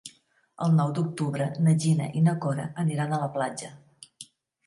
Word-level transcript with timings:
El 0.67 0.71
nou 0.77 0.93
d'octubre 0.99 1.49
na 1.67 1.75
Gina 1.83 2.07
i 2.21 2.23
na 2.29 2.35
Cora 2.45 2.65
aniran 2.85 3.13
a 3.13 3.19
la 3.25 3.31
platja. 3.37 3.73